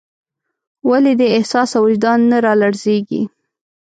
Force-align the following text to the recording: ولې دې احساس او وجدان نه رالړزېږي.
ولې 0.89 1.13
دې 1.19 1.27
احساس 1.37 1.69
او 1.77 1.83
وجدان 1.87 2.19
نه 2.31 2.37
رالړزېږي. 2.45 3.21